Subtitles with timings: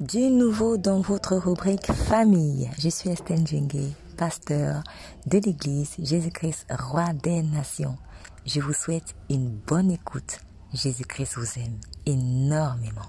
[0.00, 2.70] Du nouveau dans votre rubrique famille.
[2.78, 4.84] Je suis Estelle Djengue, pasteur
[5.26, 7.96] de l'église Jésus-Christ, roi des nations.
[8.46, 10.38] Je vous souhaite une bonne écoute.
[10.72, 13.02] Jésus-Christ vous aime énormément.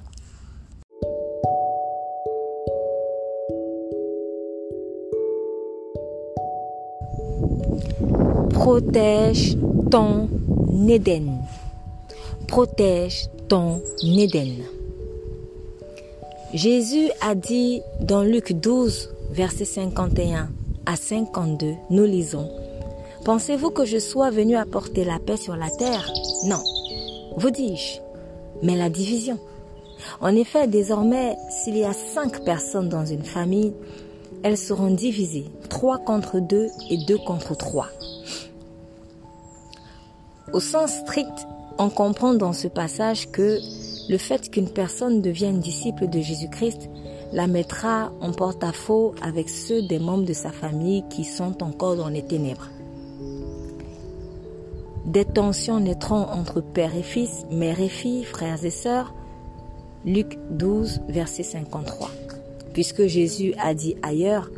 [8.49, 9.55] Protège
[9.91, 10.27] ton
[10.87, 11.37] Éden.
[12.47, 14.63] Protège ton Éden.
[16.53, 20.49] Jésus a dit dans Luc 12, verset 51
[20.87, 22.49] à 52, nous lisons,
[23.23, 26.11] Pensez-vous que je sois venu apporter la paix sur la terre?
[26.45, 26.63] Non,
[27.37, 27.99] vous dis-je,
[28.63, 29.37] mais la division.
[30.21, 33.73] En effet, désormais, s'il y a cinq personnes dans une famille,
[34.41, 37.89] elles seront divisées, trois contre deux et deux contre trois.
[40.51, 41.45] Au sens strict,
[41.77, 43.59] on comprend dans ce passage que
[44.09, 46.89] le fait qu'une personne devienne disciple de Jésus-Christ
[47.31, 52.09] la mettra en porte-à-faux avec ceux des membres de sa famille qui sont encore dans
[52.09, 52.69] les ténèbres.
[55.05, 59.13] Des tensions naîtront entre père et fils, mère et fille, frères et sœurs.
[60.05, 62.09] Luc 12, verset 53.
[62.73, 64.49] Puisque Jésus a dit ailleurs,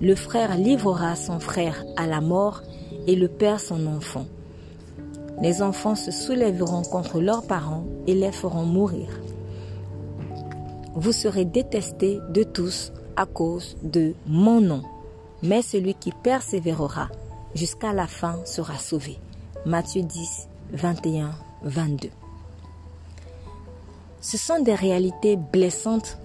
[0.00, 2.62] le frère livrera son frère à la mort
[3.06, 4.26] et le père son enfant.
[5.40, 9.08] Les enfants se soulèveront contre leurs parents et les feront mourir.
[10.94, 14.82] Vous serez détestés de tous à cause de mon nom,
[15.42, 17.08] mais celui qui persévérera
[17.54, 19.18] jusqu'à la fin sera sauvé.
[19.64, 21.30] Matthieu 10, 21,
[21.62, 22.10] 22.
[24.20, 26.18] Ce sont des réalités blessantes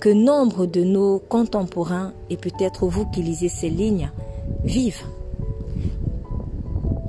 [0.00, 4.10] que nombre de nos contemporains, et peut-être vous qui lisez ces lignes,
[4.64, 5.04] vivent.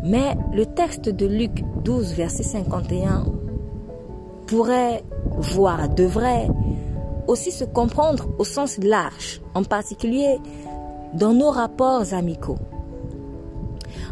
[0.04, 3.26] Mais le texte de Luc 12, verset 51
[4.48, 5.02] pourrait,
[5.38, 6.50] voire devrait,
[7.28, 10.40] aussi se comprendre au sens large, en particulier
[11.14, 12.58] dans nos rapports amicaux.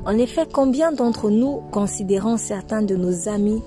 [0.06, 3.62] En effet, combien d'entre nous considérons certains de nos amis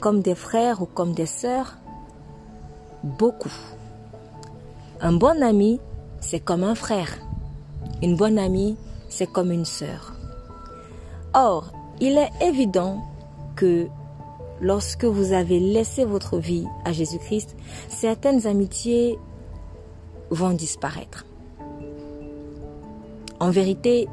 [0.00, 1.78] comme des frères ou comme des sœurs?
[3.04, 3.52] Beaucoup.
[5.00, 5.80] Un bon ami,
[6.20, 7.18] c'est comme un frère.
[8.02, 8.76] Une bonne amie,
[9.08, 10.12] c'est comme une sœur.
[11.34, 13.02] Or, il est évident
[13.56, 13.88] que
[14.60, 17.56] lorsque vous avez laissé votre vie à Jésus-Christ,
[17.88, 19.18] certaines amitiés
[20.30, 21.26] vont disparaître.
[23.40, 24.08] En vérité,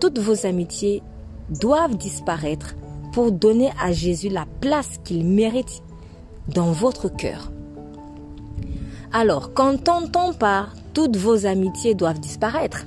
[0.00, 1.02] toutes vos amitiés
[1.48, 2.74] doivent disparaître
[3.12, 5.82] pour donner à Jésus la place qu'il mérite
[6.48, 7.50] dans votre cœur.
[9.12, 12.84] Alors, qu'entend-on par toutes vos amitiés doivent disparaître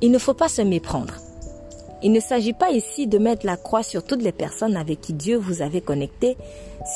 [0.00, 1.14] Il ne faut pas se méprendre.
[2.04, 5.12] Il ne s'agit pas ici de mettre la croix sur toutes les personnes avec qui
[5.12, 6.36] Dieu vous avait connecté,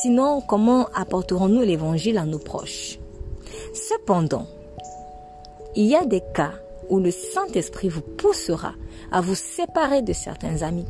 [0.02, 2.98] sinon comment apporterons-nous l'évangile à nos proches?
[3.72, 4.46] Cependant,
[5.76, 6.54] il y a des cas
[6.88, 8.72] où le Saint-Esprit vous poussera
[9.12, 10.86] à vous séparer de certains amis.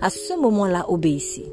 [0.00, 1.46] À ce moment-là, obéissez.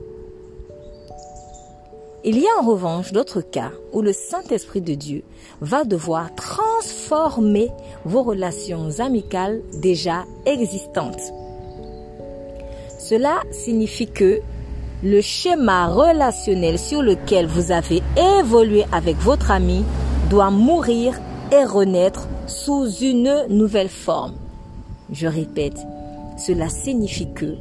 [2.25, 5.23] Il y a en revanche d'autres cas où le Saint-Esprit de Dieu
[5.59, 7.69] va devoir transformer
[8.05, 11.33] vos relations amicales déjà existantes.
[13.03, 14.39] Cela signifie que
[15.03, 18.01] le schéma relationnel sur lequel vous avez
[18.39, 19.83] évolué avec votre ami
[20.29, 21.19] doit mourir
[21.51, 24.35] et renaître sous une nouvelle forme.
[25.11, 25.77] Je répète,
[26.37, 27.57] cela signifie que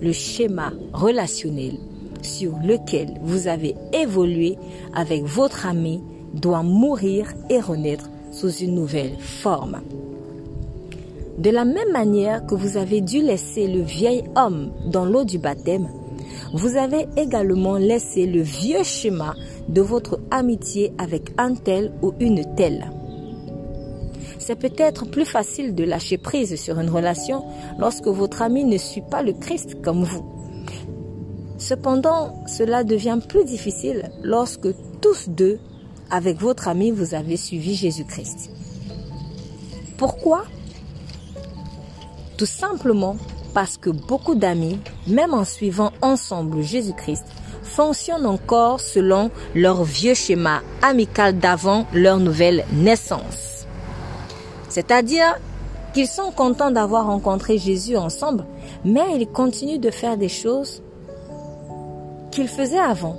[0.00, 1.78] le schéma relationnel
[2.22, 4.56] sur lequel vous avez évolué
[4.94, 6.00] avec votre ami
[6.32, 9.80] doit mourir et renaître sous une nouvelle forme.
[11.38, 15.38] De la même manière que vous avez dû laisser le vieil homme dans l'eau du
[15.38, 15.88] baptême,
[16.54, 19.34] vous avez également laissé le vieux schéma
[19.68, 22.90] de votre amitié avec un tel ou une telle.
[24.38, 27.44] C'est peut-être plus facile de lâcher prise sur une relation
[27.78, 30.24] lorsque votre ami ne suit pas le Christ comme vous.
[31.58, 34.68] Cependant, cela devient plus difficile lorsque
[35.00, 35.58] tous deux,
[36.10, 38.50] avec votre ami, vous avez suivi Jésus-Christ.
[39.96, 40.44] Pourquoi
[42.36, 43.16] Tout simplement
[43.54, 47.24] parce que beaucoup d'amis, même en suivant ensemble Jésus-Christ,
[47.62, 53.66] fonctionnent encore selon leur vieux schéma amical d'avant leur nouvelle naissance.
[54.68, 55.36] C'est-à-dire
[55.94, 58.44] qu'ils sont contents d'avoir rencontré Jésus ensemble,
[58.84, 60.82] mais ils continuent de faire des choses
[62.30, 63.16] qu'ils faisaient avant,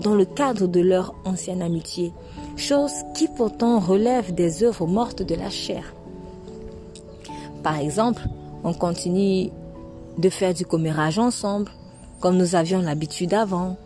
[0.00, 2.12] dans le cadre de leur ancienne amitié,
[2.56, 5.94] choses qui pourtant relèvent des œuvres mortes de la chair.
[7.62, 8.22] Par exemple,
[8.64, 9.50] on continue
[10.18, 11.70] de faire du commérage ensemble,
[12.20, 13.76] comme nous avions l'habitude avant.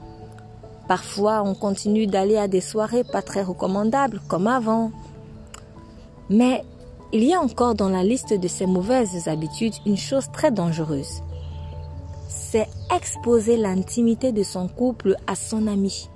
[0.88, 4.90] Parfois, on continue d'aller à des soirées pas très recommandables comme avant.
[6.28, 6.62] Mais
[7.12, 11.22] il y a encore dans la liste de ces mauvaises habitudes une chose très dangereuse.
[12.28, 16.08] C'est exposer l'intimité de son couple à son ami.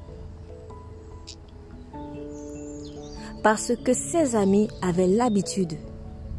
[3.43, 5.78] Parce que ses amis avaient l'habitude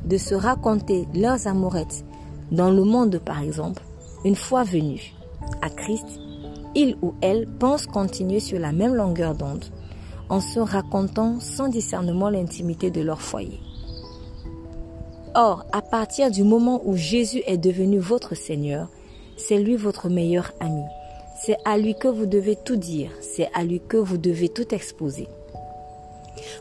[0.06, 2.04] de se raconter leurs amourettes
[2.52, 3.84] dans le monde par exemple,
[4.26, 5.14] une fois venus
[5.62, 6.20] à Christ,
[6.76, 9.66] il ou elle pense continuer sur la même longueur d'onde
[10.30, 13.60] en se racontant sans discernement l'intimité de leur foyer.
[15.36, 18.88] Or, à partir du moment où Jésus est devenu votre Seigneur,
[19.38, 20.84] c'est lui votre meilleur ami.
[21.42, 24.74] C'est à lui que vous devez tout dire, c'est à lui que vous devez tout
[24.74, 25.28] exposer.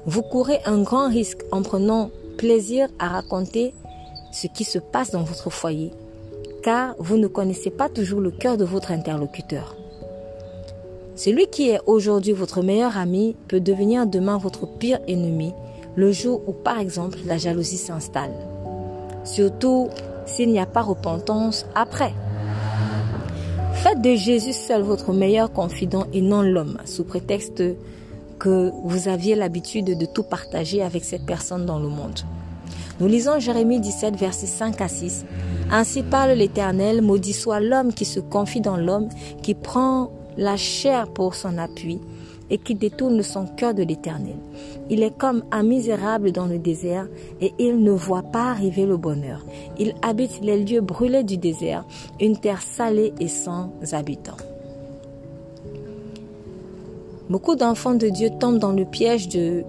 [0.06, 3.74] Vous courez un grand risque en prenant plaisir à raconter
[4.32, 5.92] ce qui se passe dans votre foyer,
[6.62, 9.76] car vous ne connaissez pas toujours le cœur de votre interlocuteur.
[11.16, 15.52] Celui qui est aujourd'hui votre meilleur ami peut devenir demain votre pire ennemi
[15.96, 18.34] le jour où, par exemple, la jalousie s'installe.
[19.24, 19.88] Surtout
[20.26, 22.12] s'il n'y a pas repentance après.
[23.72, 27.62] Faites de Jésus seul votre meilleur confident et non l'homme, sous prétexte
[28.38, 32.20] que vous aviez l'habitude de tout partager avec cette personne dans le monde.
[33.00, 35.24] Nous lisons Jérémie 17, versets 5 à 6.
[35.70, 39.08] Ainsi parle l'Éternel, maudit soit l'homme qui se confie dans l'homme,
[39.40, 42.00] qui prend la chair pour son appui
[42.50, 44.36] et qui détourne son cœur de l'Éternel.
[44.90, 47.06] Il est comme un misérable dans le désert
[47.40, 49.44] et il ne voit pas arriver le bonheur.
[49.78, 51.84] Il habite les lieux brûlés du désert,
[52.20, 54.38] une terre salée et sans habitants.
[57.28, 59.62] Beaucoup d'enfants de Dieu tombent dans le piège de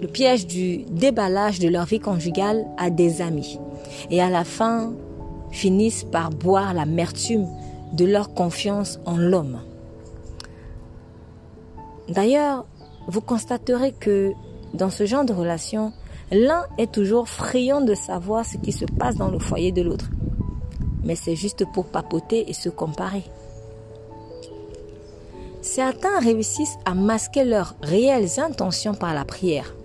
[0.00, 3.58] le piège du déballage de leur vie conjugale à des amis
[4.10, 4.92] et à la fin
[5.50, 7.46] finissent par boire l'amertume
[7.92, 9.60] de leur confiance en l'homme.
[12.08, 12.66] D'ailleurs,
[13.08, 14.32] vous constaterez que
[14.74, 15.92] dans ce genre de relation,
[16.30, 20.10] l'un est toujours friand de savoir ce qui se passe dans le foyer de l'autre.
[21.04, 23.22] Mais c'est juste pour papoter et se comparer.
[25.62, 29.75] Certains réussissent à masquer leurs réelles intentions par la prière.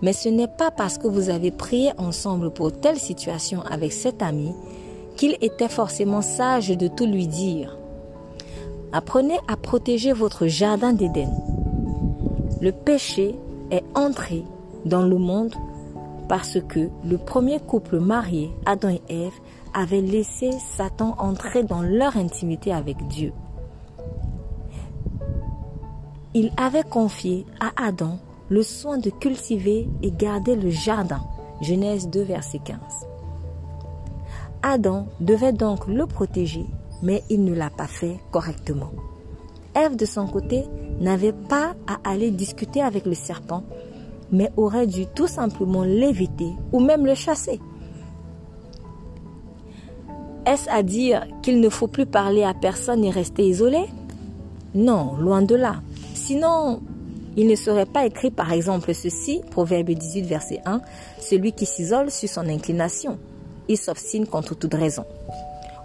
[0.00, 4.22] Mais ce n'est pas parce que vous avez prié ensemble pour telle situation avec cet
[4.22, 4.54] ami
[5.16, 7.76] qu'il était forcément sage de tout lui dire.
[8.92, 11.30] Apprenez à protéger votre jardin d'Éden.
[12.60, 13.34] Le péché
[13.70, 14.44] est entré
[14.84, 15.54] dans le monde
[16.28, 19.32] parce que le premier couple marié, Adam et Ève,
[19.74, 23.32] avait laissé Satan entrer dans leur intimité avec Dieu
[26.34, 28.18] il avait confié à Adam
[28.52, 31.22] le soin de cultiver et garder le jardin.
[31.62, 32.76] Genèse 2, verset 15.
[34.62, 36.66] Adam devait donc le protéger,
[37.02, 38.90] mais il ne l'a pas fait correctement.
[39.74, 40.64] Ève, de son côté,
[41.00, 43.64] n'avait pas à aller discuter avec le serpent,
[44.30, 47.58] mais aurait dû tout simplement l'éviter ou même le chasser.
[50.44, 53.86] Est-ce à dire qu'il ne faut plus parler à personne et rester isolé?
[54.74, 55.76] Non, loin de là.
[56.12, 56.82] Sinon,
[57.36, 60.80] il ne serait pas écrit par exemple ceci, Proverbe 18, verset 1,
[61.20, 63.18] celui qui s'isole sur son inclination,
[63.68, 65.04] il s'obstine contre toute raison.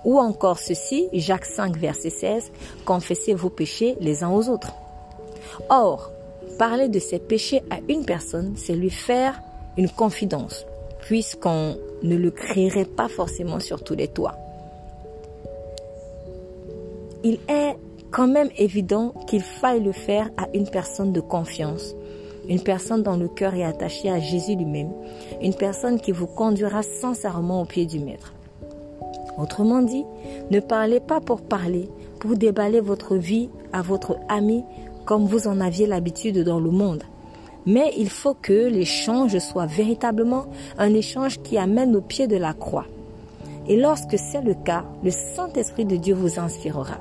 [0.05, 2.51] Ou encore ceci, Jacques 5, verset 16,
[2.85, 4.73] confessez vos péchés les uns aux autres.
[5.69, 6.11] Or,
[6.57, 9.41] parler de ses péchés à une personne, c'est lui faire
[9.77, 10.65] une confidence,
[11.01, 14.35] puisqu'on ne le crierait pas forcément sur tous les toits.
[17.23, 17.75] Il est
[18.11, 21.95] quand même évident qu'il faille le faire à une personne de confiance,
[22.47, 24.91] une personne dont le cœur est attaché à Jésus lui-même,
[25.41, 28.33] une personne qui vous conduira sincèrement au pied du Maître.
[29.37, 30.05] Autrement dit,
[30.49, 34.63] ne parlez pas pour parler, pour déballer votre vie à votre ami
[35.05, 37.03] comme vous en aviez l'habitude dans le monde.
[37.65, 40.45] Mais il faut que l'échange soit véritablement
[40.77, 42.85] un échange qui amène au pied de la croix.
[43.67, 46.97] Et lorsque c'est le cas, le Saint-Esprit de Dieu vous inspirera.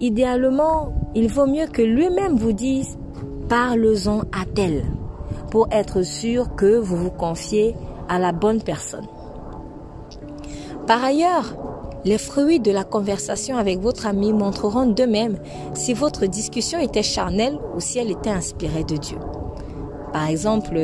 [0.00, 2.98] Idéalement, il vaut mieux que lui-même vous dise
[3.48, 4.84] parle-en à tel
[5.50, 7.74] pour être sûr que vous vous confiez
[8.08, 9.06] à la bonne personne.
[10.86, 11.56] Par ailleurs,
[12.04, 15.38] les fruits de la conversation avec votre ami montreront d'eux-mêmes
[15.74, 19.18] si votre discussion était charnelle ou si elle était inspirée de Dieu.
[20.12, 20.78] Par exemple,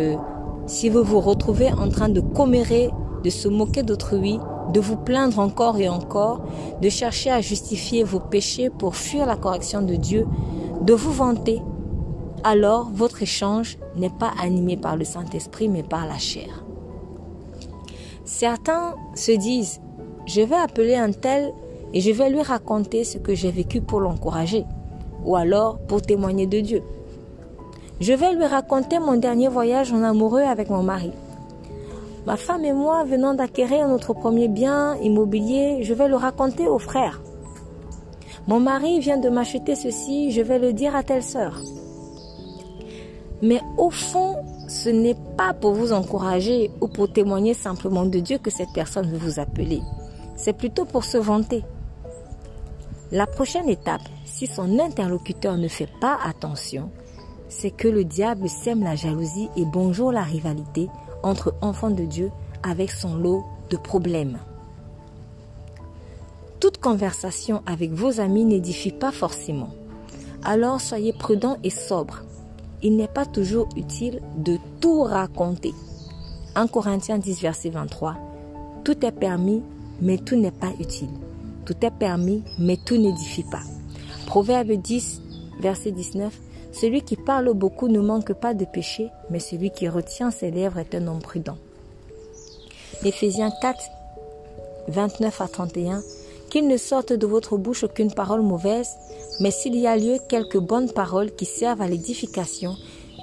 [0.67, 2.91] si vous vous retrouvez en train de commérer,
[3.23, 4.41] de se moquer d'autrui,
[4.73, 6.43] de vous plaindre encore et encore,
[6.81, 10.27] de chercher à justifier vos péchés pour fuir la correction de Dieu,
[10.81, 11.63] de vous vanter,
[12.43, 16.65] alors votre échange n'est pas animé par le Saint-Esprit mais par la chair.
[18.25, 19.81] Certains se disent,
[20.27, 21.53] je vais appeler un tel
[21.93, 24.65] et je vais lui raconter ce que j'ai vécu pour l'encourager.
[25.25, 26.83] ou alors pour témoigner de Dieu.
[28.01, 31.13] Je vais lui raconter mon dernier voyage en amoureux avec mon mari.
[32.27, 36.79] Ma femme et moi venant d'acquérir notre premier bien immobilier, je vais le raconter aux
[36.79, 37.21] frères.
[38.47, 41.61] Mon mari vient de m'acheter ceci, je vais le dire à telle sœur.
[43.43, 44.37] Mais au fond,
[44.69, 49.11] ce n'est pas pour vous encourager ou pour témoigner simplement de Dieu que cette personne
[49.11, 49.83] veut vous appeler.
[50.35, 51.63] C'est plutôt pour se vanter.
[53.13, 56.91] La prochaine étape, si son interlocuteur ne fait pas attention,
[57.49, 60.89] c'est que le diable sème la jalousie et bonjour la rivalité
[61.25, 62.31] entre enfants de Dieu
[62.63, 64.39] avec son lot de problèmes.
[66.61, 69.71] Toute conversation avec vos amis n'édifie pas forcément.
[70.45, 72.23] Alors soyez prudent et sobre.
[72.83, 75.73] Il n'est pas toujours utile de tout raconter.
[76.55, 78.17] 1 Corinthiens 10, verset 23.
[78.85, 79.63] Tout est permis,
[80.01, 81.09] mais tout n'est pas utile.
[81.65, 83.63] Tout est permis, mais tout n'édifie pas.
[84.27, 85.23] Proverbe 10,
[85.61, 86.39] verset 19.
[86.75, 90.79] Celui qui parle beaucoup ne manque pas de péché, mais celui qui retient ses lèvres
[90.79, 91.57] est un homme prudent.
[93.05, 93.79] Éphésiens 4,
[94.89, 96.03] 29 à 31.
[96.51, 98.91] Qu'il ne sorte de votre bouche aucune parole mauvaise,
[99.41, 102.77] mais s'il y a lieu quelques bonnes paroles qui servent à l'édification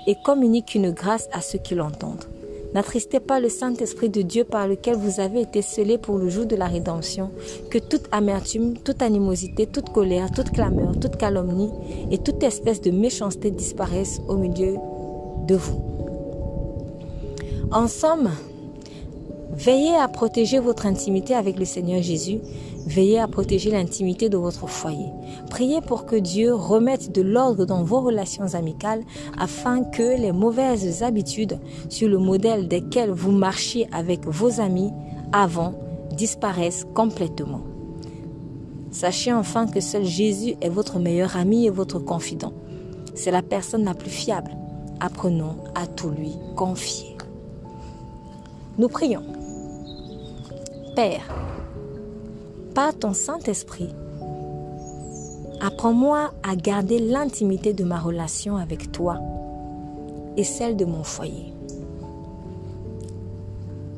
[0.07, 2.25] et communiquent une grâce à ceux qui l'entendent.
[2.73, 6.45] N'attristez pas le Saint-Esprit de Dieu par lequel vous avez été scellés pour le jour
[6.45, 7.31] de la rédemption.
[7.69, 11.71] Que toute amertume, toute animosité, toute colère, toute clameur, toute calomnie
[12.11, 14.75] et toute espèce de méchanceté disparaissent au milieu
[15.47, 15.81] de vous.
[17.71, 18.29] En somme,
[19.53, 22.39] veillez à protéger votre intimité avec le Seigneur Jésus
[22.87, 25.11] Veillez à protéger l'intimité de votre foyer.
[25.49, 29.03] Priez pour que Dieu remette de l'ordre dans vos relations amicales
[29.39, 34.91] afin que les mauvaises habitudes sur le modèle desquelles vous marchiez avec vos amis
[35.31, 35.73] avant
[36.11, 37.61] disparaissent complètement.
[38.89, 42.53] Sachez enfin que seul Jésus est votre meilleur ami et votre confident.
[43.13, 44.51] C'est la personne la plus fiable.
[44.99, 47.15] Apprenons à tout lui confier.
[48.77, 49.23] Nous prions.
[50.95, 51.23] Père,
[52.75, 53.95] par ton Saint-Esprit,
[55.61, 59.17] apprends-moi à garder l'intimité de ma relation avec toi
[60.35, 61.53] et celle de mon foyer.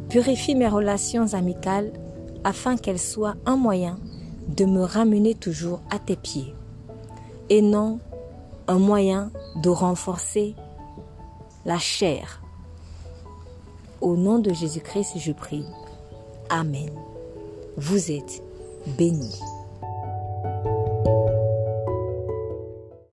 [0.09, 1.91] Purifie mes relations amicales
[2.43, 3.97] afin qu'elles soient un moyen
[4.47, 6.53] de me ramener toujours à tes pieds
[7.49, 7.97] et non
[8.67, 9.31] un moyen
[9.63, 10.55] de renforcer
[11.65, 12.43] la chair.
[13.99, 15.65] Au nom de Jésus-Christ, je prie.
[16.49, 16.89] Amen.
[17.77, 18.41] Vous êtes
[18.97, 19.31] béni.